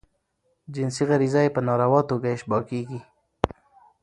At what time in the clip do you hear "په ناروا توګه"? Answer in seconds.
1.55-2.27